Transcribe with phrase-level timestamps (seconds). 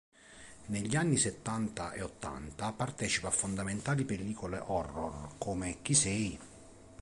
[0.65, 6.39] Negli anni settanta e ottanta partecipa a fondamentali pellicole horror come "Chi sei?